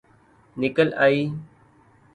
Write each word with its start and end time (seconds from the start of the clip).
نکل 0.59 0.89
آئ 1.05 1.17